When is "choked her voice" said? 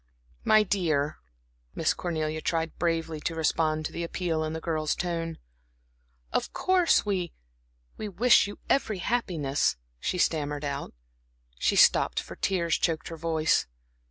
12.79-13.67